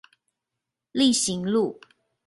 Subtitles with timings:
[0.93, 1.79] 力行路